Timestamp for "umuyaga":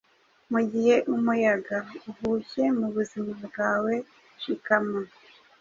1.13-1.77